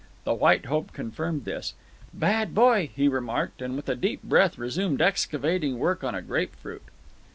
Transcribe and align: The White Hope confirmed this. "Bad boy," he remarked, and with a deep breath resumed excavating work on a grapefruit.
The 0.23 0.33
White 0.33 0.65
Hope 0.65 0.93
confirmed 0.93 1.45
this. 1.45 1.75
"Bad 2.11 2.55
boy," 2.55 2.89
he 2.95 3.07
remarked, 3.07 3.61
and 3.61 3.75
with 3.75 3.87
a 3.87 3.93
deep 3.95 4.23
breath 4.23 4.57
resumed 4.57 4.99
excavating 4.99 5.77
work 5.77 6.03
on 6.03 6.15
a 6.15 6.23
grapefruit. 6.23 6.81